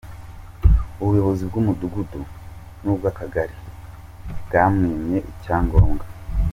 [1.01, 2.19] Ubuyobozi bw’umudugudu
[2.83, 3.55] n’ubwa kagari
[4.45, 6.05] bwamwimye icyangombwa.